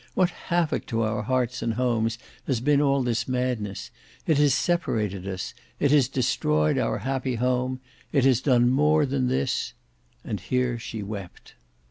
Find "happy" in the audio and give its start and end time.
6.97-7.35